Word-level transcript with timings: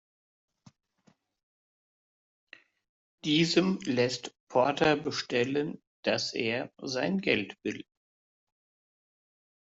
Diesem 3.23 3.77
lässt 3.83 4.33
Porter 4.49 4.95
bestellen, 4.95 5.79
dass 6.03 6.33
er 6.33 6.71
sein 6.83 7.19
Geld 7.19 7.55
will. 7.63 7.85